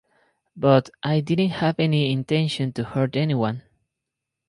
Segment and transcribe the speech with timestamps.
[0.57, 3.61] But I didn't have any intention to hurt anyone.